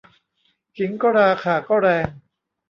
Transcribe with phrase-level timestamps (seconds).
[0.77, 2.07] ขิงก็ราข่าก็แรง